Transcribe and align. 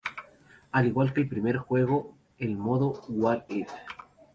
Al 0.71 0.87
igual 0.87 1.13
que 1.13 1.21
el 1.21 1.29
primer 1.29 1.57
juego, 1.57 2.15
el 2.39 2.57
Modo 2.57 3.03
What 3.09 3.43
If? 3.49 3.69